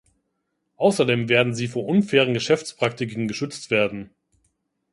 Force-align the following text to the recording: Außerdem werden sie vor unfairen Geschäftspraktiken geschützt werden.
Außerdem 0.77 1.29
werden 1.29 1.53
sie 1.53 1.67
vor 1.67 1.85
unfairen 1.85 2.33
Geschäftspraktiken 2.33 3.27
geschützt 3.27 3.69
werden. 3.69 4.09